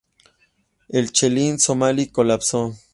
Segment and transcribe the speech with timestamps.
[0.89, 2.73] El chelín somalí colapsó.